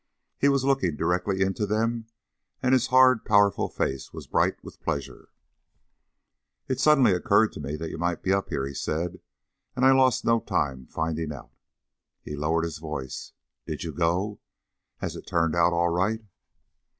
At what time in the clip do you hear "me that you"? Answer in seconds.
7.59-7.99